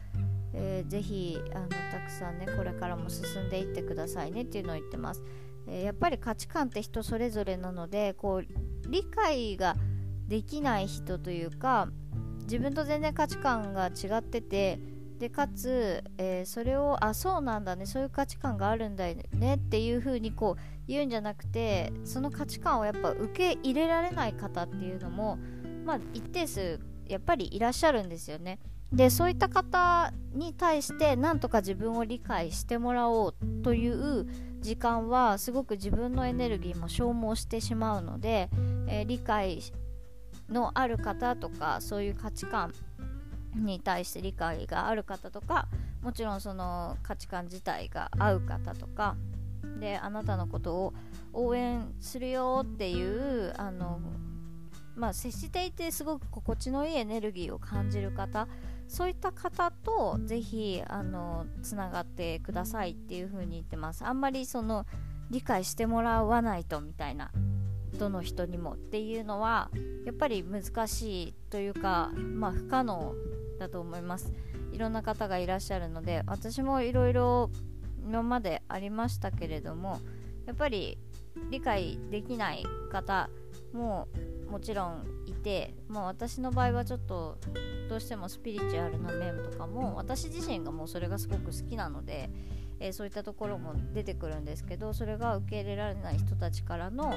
[0.53, 5.23] えー、ぜひあのたくさんねこれからも進んでいってくださいねっていうのを言ってます、
[5.67, 9.75] えー、やっぱり価値観って人それぞれなのでこう理解が
[10.27, 11.89] できない人というか
[12.43, 14.79] 自分と全然価値観が違ってて
[15.19, 25.37] でかつ、えー、それをあそうなんだねそういう価値観があるんだよねっていう風にこう言うんじゃなくてその価値観をやっぱ受け入れられない方っていうのも
[25.85, 28.59] まあ一定数やっぱりいらっしゃるんですよね。
[28.91, 34.27] でそういった方に対してなんとか自分を理解してもらおうという
[34.61, 38.49] 時間はすごく自分のエネルギーも消耗してしまうので、
[38.87, 39.61] えー、理解
[40.49, 42.73] のある方とかそういう価値観
[43.55, 45.67] に対して理解がある方とか
[46.01, 49.15] もちろんその価値観自体が合う方とか
[49.79, 50.93] であなたのことを
[51.33, 53.99] 応援するよっていうあの
[54.95, 58.49] まあ、接していてすごく心地のいいエネルギーを感じる方
[58.89, 64.03] そういった方とぜひあのつながってくださいっていう風に言ってます。
[64.03, 64.85] あんまりその
[65.29, 67.31] 理解してもらわないとみたいな
[67.99, 69.69] どの人にもっていうのは
[70.05, 73.13] やっぱり難しいというかまあ不可能
[73.59, 74.33] だと思います。
[74.71, 77.51] いろんな方がいらっしゃるので私もいろいろ
[78.03, 79.99] 今までありましたけれども
[80.47, 80.97] やっぱり
[81.51, 83.29] 理解できない方
[83.73, 84.07] も
[84.49, 87.37] もちろんいて、まあ、私の場合はちょっと
[87.87, 92.29] どうしてもスピリチュアルな面とかも私自身がもうそれがすごく好きなので、
[92.79, 97.13] えー、そういったところも出てくるんですけどそれが受け入れられない人たちからの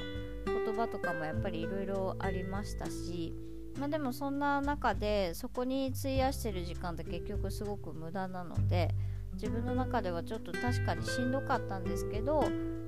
[0.47, 3.35] 言葉とかもやっぱりいろいろありましたし
[3.79, 8.91] まあ、でもそんな中でそこに費やしてる時間って結局すごく無駄なので
[9.35, 12.45] 自分の中ではちょっと確かにしんどかったんですけど、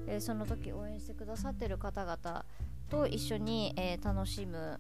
[0.07, 2.44] えー、その時応援してくださってる方々
[2.95, 4.79] と一緒に、えー、楽しむ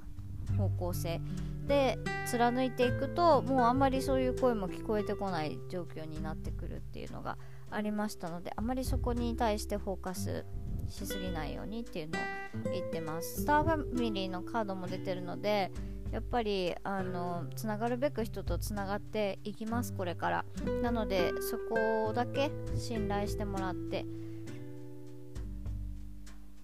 [0.56, 1.20] 方向性
[1.66, 7.38] で貫いていくともうあんまりそういう声も聞こえてこない状況になってくるっていうのが
[7.70, 10.44] ありましたのであまりそこに対してフォーカス
[10.88, 13.40] しすぎないようにっていうのを言ってます。
[13.40, 15.72] スターファミリーのカードも出てるので
[16.12, 20.44] やっぱりあのつながるべく人とつながっていきますこれから。
[20.82, 24.04] なのでそこだけ信頼してもらって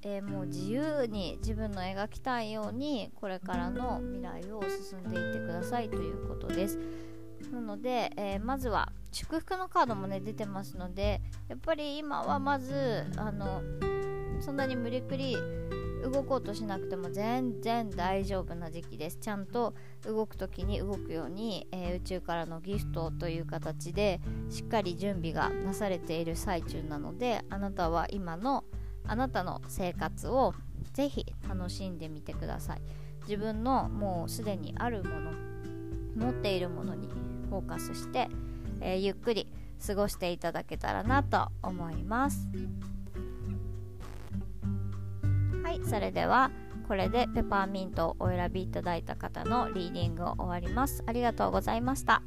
[0.03, 6.79] えー、もう自由に自分の描きたいようにこれからの未来を進んでいってくださいということです。
[7.53, 13.63] なので、えー、まずは祝福のカードもね出てますのでやっぱり今はまずあの
[14.41, 15.37] そんなに無理くり
[16.03, 19.19] 動こうとしなくても全然大丈夫な時期です。
[19.19, 28.65] ちゃんと動く時に動くように、えー、宇宙からのギフトという形でしっかり準備がなされている最中なのであなたは今の
[29.11, 30.55] あなたの生活を
[30.93, 32.83] ぜひ楽しんでみてください。
[33.23, 35.33] 自分のもうすでにあるもの
[36.17, 37.09] 持っているものに
[37.49, 38.29] フォーカスして、
[38.81, 39.49] えー、ゆっくり
[39.85, 42.47] 過ごしていただけたらなと思います。
[45.65, 46.53] はいそれでは
[46.87, 51.03] これでペパーミントをお選びいただいた方のリーディングを終わります。
[51.07, 52.23] ありがとうございました。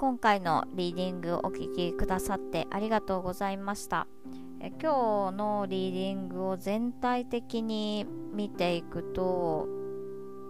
[0.00, 4.06] 今回のリーディングお聴きくださってありがとうございました、
[4.58, 9.68] え、今日のリーディングを全体的に見ていくと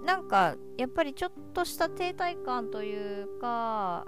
[0.07, 4.07] なんかやっぱりちょっとした停滞感というか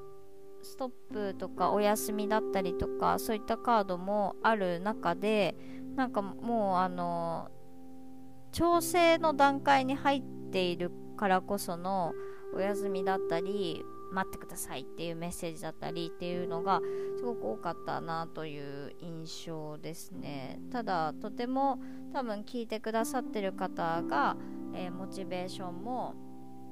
[0.63, 5.57] ストップとかお休みだったりとかそういったカードもある中で
[5.97, 7.51] なんかもうあの
[8.53, 12.13] 調整の段階に入っているからこその
[12.55, 16.81] お休みだったり待ってくださいっていうメッセージだったりっていうのが
[17.17, 20.61] すごく多かったなという印象ですね。
[20.71, 21.81] ただとても
[22.13, 24.37] 多分聞いてくださってる方が
[24.75, 26.15] えー、モチベーションも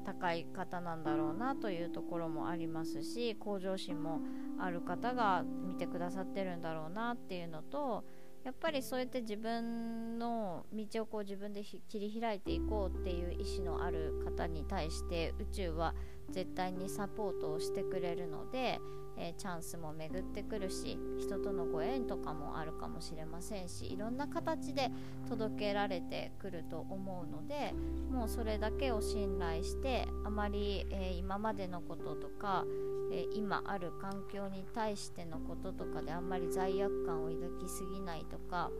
[0.04, 4.20] 高い方なんだろうなというところもありますし向上心も
[4.58, 8.04] ある方が見てくださってるんだろうなっていうのと
[8.42, 15.94] やっぱりそうやって自分の道をこう自分で切り開いていこうっていう意思のある方に対して宇宙は
[16.32, 18.80] 絶対にサポートをしてくれるので、
[19.16, 24.90] えー、チャンスも巡ってくるし人とのご縁とかもあるかもしれませんしいろんな形で
[25.28, 27.74] 届けられてくると思うので
[28.10, 32.64] もうそれだけを信頼してあまり、えー、今までのこととか、
[33.12, 38.70] えー、今ある環境に対してのこととかであんまり罪悪感を抱きすぎないとか、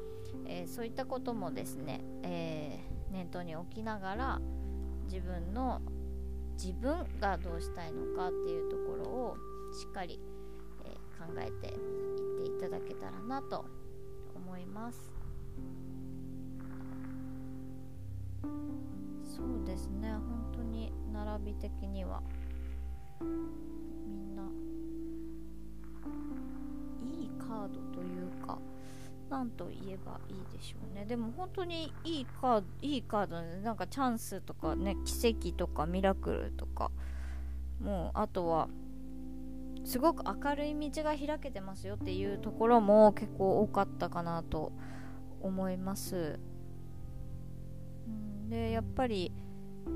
[0.47, 2.79] えそういったこともですね、え
[3.11, 4.41] 念頭に置きながら
[5.05, 5.81] 自分の
[6.63, 9.37] 自分がどうしたいのかっていうところを
[9.73, 10.21] しっかり、
[10.85, 13.65] えー、考えていっていただけたらなと
[14.37, 15.11] 思います。
[19.25, 20.11] そうですね。
[20.13, 22.23] 本当に並び的には。
[23.23, 24.43] みんな
[27.03, 28.59] いいカードというか
[29.31, 31.07] 何と言えばいいでしょうね。
[31.07, 36.91] でも本当にいいカードいいカードでなんかチャンスとかね奇跡とかミラクルとか。
[37.81, 38.69] もうあとは
[39.85, 44.73] すごく明るい道が開けてますよっていうところも結構多かったかなと
[45.41, 46.39] 思います。
[48.51, 49.33] でやっぱり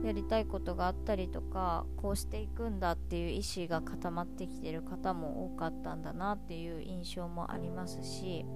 [0.03, 8.47] やりたいことがあったりとかこうしていくんだっていう意思が固まってきてる方も多かったんだなっていう印象もありますし。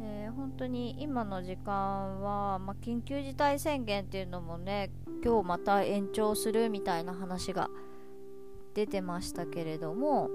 [0.00, 4.90] えー、本当に今の時間は、まあ、緊急事態宣言っていうのもね
[5.24, 7.70] 今日また延長するみたいな話が
[8.74, 10.28] 出てましたけれども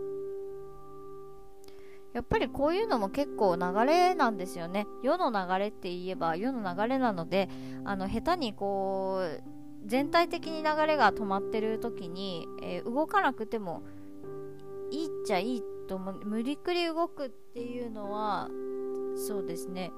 [2.14, 4.86] やっぱりこういうのも結構流れなんですよね。
[5.02, 7.48] 世の流れって言えば世の流れなので
[7.86, 9.44] あの下手にこう
[9.86, 13.84] 全体的に流れが止まってる時に、えー、動かなくても
[14.92, 16.26] いいっちゃいいと思う。
[16.26, 18.50] 無理くり動くっていうのは
[19.16, 19.92] そうですね。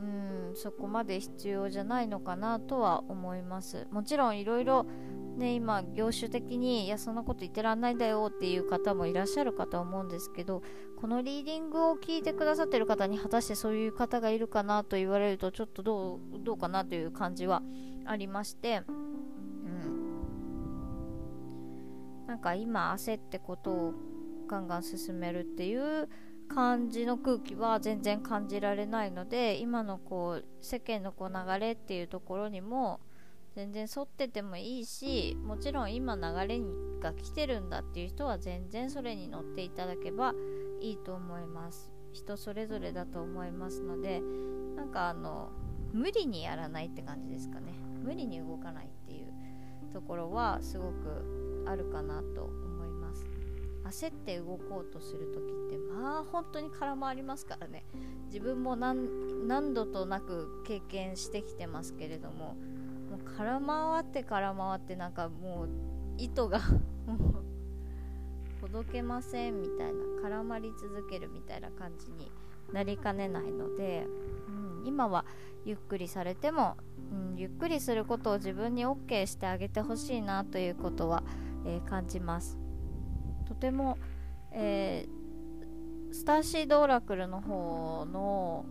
[0.00, 3.86] うんそこまで必要じゃないのかなとは思います。
[3.90, 4.84] もちろんいろいろ
[5.36, 10.62] ね今業種的にいやそんなこと言ってらんないんだよっていう方もいらっしゃるかと思うんですけど
[10.96, 17.62] このリーディングを聞いてくださってる方に果たしてそういう方がいるかなと言われるとちょっとどうどうかなという感じは
[18.04, 18.96] ありましてうん。
[22.26, 23.94] なんか今焦ってことを
[24.48, 26.08] ガンガン進めるっていう
[26.54, 33.00] 感じの空気は全然感じられないので今のこう世間のこう流れっていうところにも
[33.54, 36.60] 全然沿っててもいいしもちろん今流れ
[37.00, 40.34] が来てるんだっていう人は全然それに乗っていただけば
[40.80, 41.90] いいと思います。
[42.12, 44.20] 人それぞれだと思いますので
[44.76, 45.50] なんかあの
[45.92, 47.72] 無理にやらないって感じですかね。
[48.02, 52.50] 無理に動かないっていうところはすごくあるかなと
[53.92, 57.84] 焦って動こうとする時ってまあ本当に空回りますからね。
[58.32, 62.56] 自分も何度となく経験してきてますけれども
[63.10, 65.68] もう空回って空回ってなんかもう
[66.16, 66.60] 糸が
[68.62, 72.32] 届けませんみたいな絡まり続けるみたいな感じに
[72.72, 74.06] なりかねないので、
[74.48, 75.26] うん、今は
[75.66, 76.78] ゆっくりされても、
[77.12, 81.22] うん、ゆっくりすることを自分に OK してあげてほしいなということは、
[81.66, 82.61] えー、感じます。
[83.42, 83.98] とても、
[84.52, 88.64] えー、スターシードオラクルの方の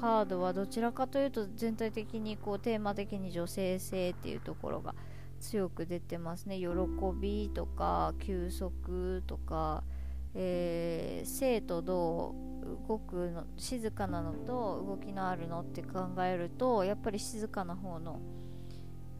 [0.00, 4.94] カードはどちらかというと全体的にこうテーマ的に女性性っていうところが
[5.40, 6.58] 強く出てますね。
[6.58, 6.66] 喜
[7.20, 9.84] びとか休息とか、
[10.34, 18.20] えー、性とどう動くの静かなのと動きのあるのって考えるとやっぱり静かな方の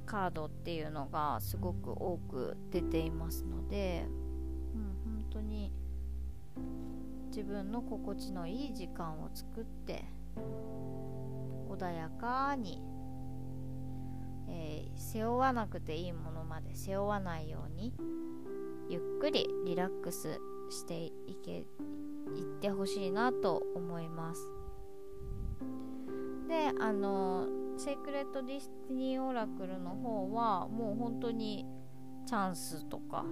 [0.07, 4.07] カードっていうのがすごく多く出ていますので。
[5.31, 5.73] 当に
[7.29, 10.05] 自分の心地のいい時間を作って
[11.69, 12.83] 穏やかに、
[14.49, 17.95] えー、背負わなくていいものまで背負わないように
[18.89, 21.15] ゆっくりリラックスしてい
[21.45, 21.65] けいっ
[22.61, 24.41] てほしいなと思います。
[26.49, 27.47] であの
[27.77, 31.65] Sacred Destiny Oracle の方はもう本当に
[32.27, 33.25] チャンスとか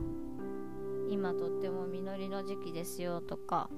[1.08, 3.70] 今とっても実りの時期ですよとか。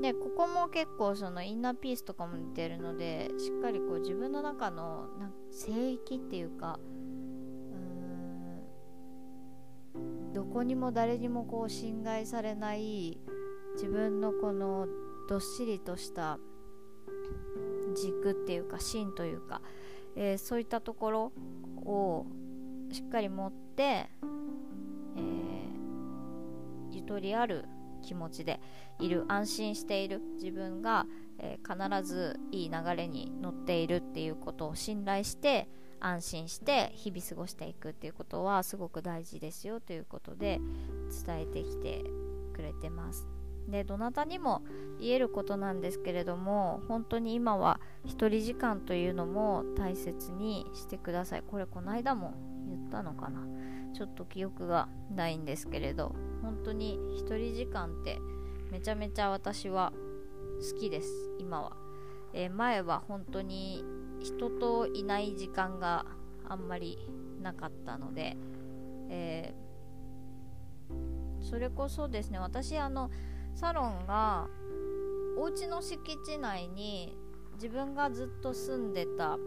[0.00, 6.78] でここも結構その inner peace とかも似てるのでしっかりこう自分の中のな聖域っていうか
[9.94, 13.18] うーんどこにも誰にもこう侵害されない
[13.74, 14.86] 自分のこの
[15.28, 16.38] どっしりとした
[17.96, 19.60] 軸っていうか芯というか、
[20.14, 21.32] えー、そういったところ
[21.84, 22.26] を
[22.92, 24.08] しっかり持って、
[27.08, 27.64] ゆとりある
[28.02, 28.60] 気持ちで
[29.00, 31.06] いる安心している自分が、
[31.38, 35.68] えー、必ずいい流れに乗っているっていうことを信頼して
[36.00, 40.60] 安心して日々過ごしていくっていうことはすごく大事ですよということで
[41.26, 42.04] 伝えてきて
[42.54, 43.26] くれてます。
[43.68, 44.62] でどなたにも
[44.98, 52.32] 言えることなんですけれども本当に今は1人時間というのも大切にしてくださいこれこの間も
[52.66, 53.46] 言ったのかな
[53.94, 58.18] ちょっと記憶がないんですけれど本当に1人時間って
[58.70, 59.92] めちゃめちゃ私は
[60.72, 61.72] 好きです今は、
[62.32, 63.84] えー、前は本当に
[64.20, 66.04] 人といない時間が
[66.48, 66.98] あんまり
[67.42, 68.36] なかったので、
[69.08, 73.10] えー、それこそですね私あの
[73.54, 74.48] サロンが
[75.36, 77.16] お家の敷地内に
[77.54, 79.38] 自分がずっと住んでた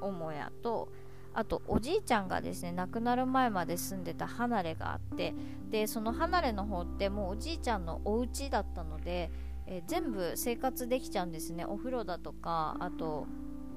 [0.00, 0.88] 母屋と
[1.34, 5.34] あとおじいちゃんがですね亡くなる前まで住んでた離れがあって
[5.70, 9.30] でその離れの方ってもうおじいちゃんのお家だったので、
[9.66, 13.26] え、全部生活できちゃうんですねお風呂だとかあと、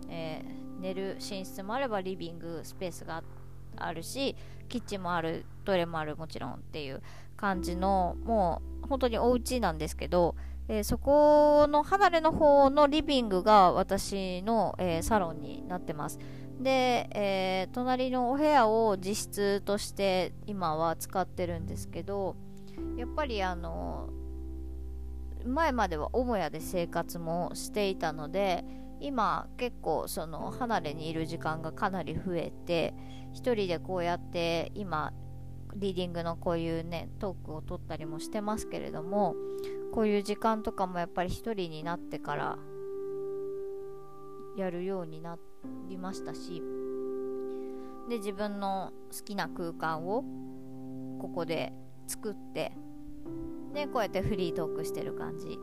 [0.09, 3.23] えー、寝る寝室もあればリビングスペースが
[3.77, 4.35] あるし
[4.67, 7.01] キッチンもあるトイレもあるもちろんっていう
[7.37, 10.35] 感じのもう本当にお家なんですけど
[10.67, 16.19] えー、そこの離れの方のリビングが私の、えー、サロンになってます。
[16.59, 22.35] で、えー、隣のお部屋を自室として今は使ってるんですけど
[22.97, 24.09] やっぱりあの
[25.45, 28.63] 前までは母屋で生活もしていたので
[28.99, 32.93] 今結構その離れにいる時間がかなり増えて
[33.33, 35.13] 1人でこうやって今
[35.75, 39.35] リーディングのこういうねトークを取ったりもしてますけれども
[39.93, 42.57] こういう時間とかもやっぱり1人になってから
[44.57, 45.54] やるようになって
[45.89, 46.61] りましたし
[48.09, 50.23] で自分の好きな空間を
[51.19, 51.73] ここで
[52.07, 52.71] 作って
[53.73, 55.59] でこうやってフリートークしてる感じ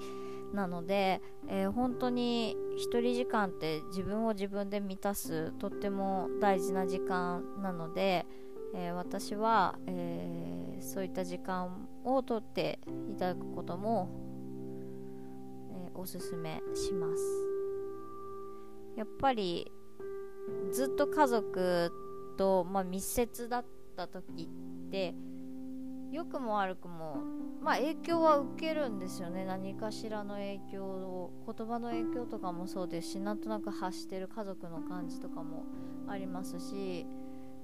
[0.53, 8.27] なので、えー、本当に1人時間って自分を自分で満たすとっても大事な時間なので、
[8.75, 12.81] えー、私は、えー、そういった時間をとって
[13.11, 14.11] いただくことも、
[15.71, 17.23] えおすすめします。
[18.97, 19.73] やっぱり
[20.73, 21.93] ずっと家族
[22.37, 23.65] と、まあ、密接だっ
[23.97, 25.15] た時って
[26.11, 27.17] 良くも悪くも、
[27.63, 29.47] まあ、影響は受けるんですよね。
[29.47, 35.65] 何かしらの影響を言葉の影響とかもそうですしなんとなく発してる家族の感じとかも
[36.09, 37.07] ありますし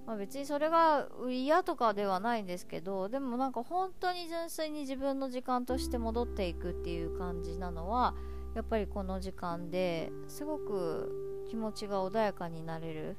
[0.09, 8.15] まあ、別にそれが嫌とかではないんですけどでもなんか本当に純粋に自分の時間として戻っていくっていう感じなのは
[8.55, 13.17] やっぱりこの時間ですごく気持ちが穏やかになれる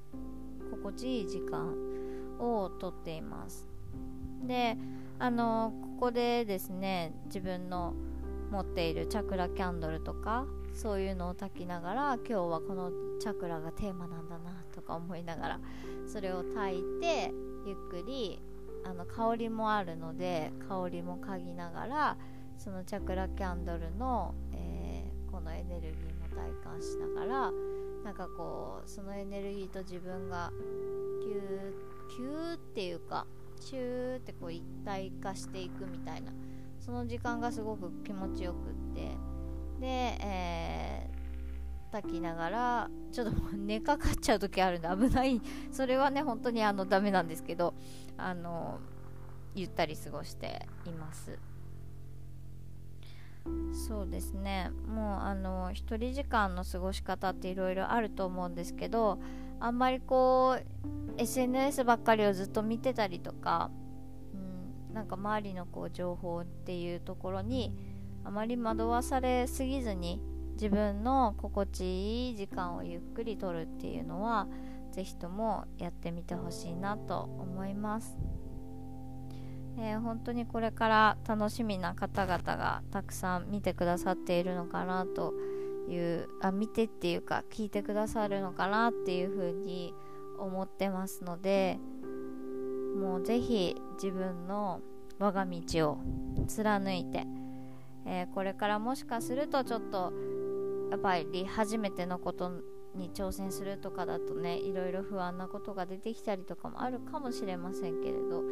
[0.71, 1.75] 心地いい時間
[2.39, 3.67] をとっています。
[4.45, 4.77] で
[5.19, 7.93] あのここでですね自分の
[8.51, 15.59] 持っているチャクラキャンドルとかそういうのを焚きながら今日はこのチャクラがテーマなんだなとか思いながら
[16.07, 17.31] それを炊いて
[17.65, 18.41] ゆっくり
[18.85, 22.17] あの香りもあるので香りも嗅ぎながら
[22.57, 27.51] そのチャクラキャンドルの、えー、このエネルギーも体感しながら
[28.03, 30.51] なんかこうそのエネルギーと自分が
[31.21, 33.27] キューキューっていうか
[33.59, 36.31] シューってこう一体化していくみたいな
[36.79, 39.17] その時間がすごく気持ちよくって。
[39.79, 41.09] で、え
[41.91, 45.41] 焚きながらちょっともう寝かかっちゃう時あるんで危ない。
[45.71, 47.73] それはね本当にあのダメなんですけど
[48.17, 48.79] あの
[49.55, 51.37] ゆったり過ごしています。
[53.73, 54.71] そうですね。
[54.87, 59.19] もうあの1人時間の過ごし方っていろいろあると思うんですけど
[59.59, 63.71] あんまりこう SNS ばっかりをずっと見てたりとか、
[64.33, 67.73] うん、なんか周りのこう情報っていうところに
[68.23, 70.21] あまり惑わされすぎずに
[70.53, 74.47] 自分の心地いい時間をゆっくりとるっていうのは
[74.91, 78.17] 是非ともやってみてほしいなと思います、
[79.81, 85.33] えー、本当にこれから楽しみな方々がたくさん見てくださっているのかなと
[85.89, 89.93] いうあ見てっていうか聞いてくださるのかなっていうふうに
[90.37, 91.79] 思ってますので
[92.97, 94.81] もう是非自分の
[95.17, 95.97] 我が道を
[96.47, 97.25] 貫いて、
[98.05, 100.11] えー、これからもしかするとちょっと
[100.91, 102.51] やっぱり初めてのこと
[102.95, 108.43] に挑戦するとかだとねいろいろ不安なことが出てきたりとかもあるかもしれませんけれど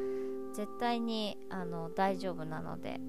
[0.53, 2.99] 絶対にあの大丈夫なので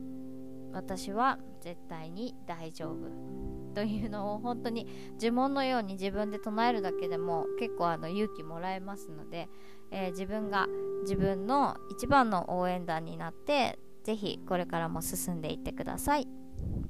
[0.73, 3.49] 私は絶対に大丈夫。
[3.75, 4.89] というのを本当に
[5.21, 9.49] 呪文のように自分で唱えるだけでも結構あの勇気もらえますので、
[9.93, 10.67] えー、自分が
[11.03, 16.27] 自分の一番の応援団になって是非これからも進んでいってください。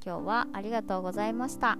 [0.05, 1.77] 今日はありがとうございました。